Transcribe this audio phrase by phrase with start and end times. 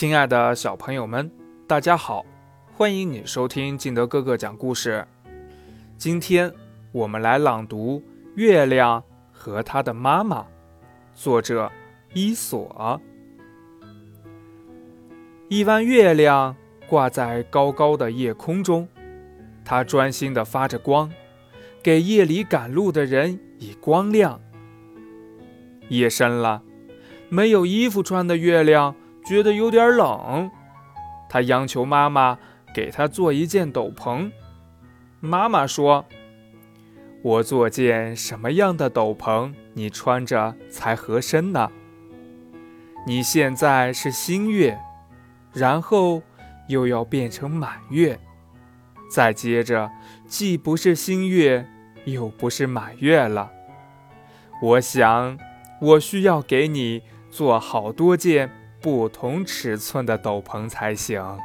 [0.00, 1.30] 亲爱的小朋友们，
[1.66, 2.24] 大家好，
[2.72, 5.06] 欢迎你收听敬德哥哥讲故事。
[5.98, 6.50] 今天
[6.90, 7.98] 我们来朗读
[8.34, 10.40] 《月亮和他的妈妈》，
[11.14, 11.70] 作者
[12.14, 12.98] 伊索。
[15.50, 16.56] 一弯月亮
[16.88, 18.88] 挂在高高的夜空中，
[19.62, 21.12] 它专心地发着光，
[21.82, 24.40] 给夜里赶路的人以光亮。
[25.90, 26.62] 夜深了，
[27.28, 28.96] 没有衣服穿的月亮。
[29.24, 30.50] 觉得有点冷，
[31.28, 32.38] 他央求妈妈
[32.74, 34.30] 给他做一件斗篷。
[35.20, 36.06] 妈妈说
[37.22, 41.70] ：“我做件什么样的斗篷，你穿着才合身呢？
[43.06, 44.78] 你现在是新月，
[45.52, 46.22] 然后
[46.68, 48.18] 又要变成满月，
[49.10, 49.90] 再接着
[50.26, 51.68] 既不是新月，
[52.04, 53.50] 又不是满月了。
[54.62, 55.38] 我想，
[55.80, 61.38] 我需要给你做好多件。”不同尺寸的斗篷才行。